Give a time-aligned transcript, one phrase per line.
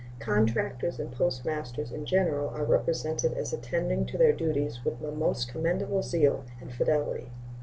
[0.17, 6.01] Contractors and postmasters in general are represented as attending to their duties with most commendable
[6.01, 7.29] zeal and fidelity.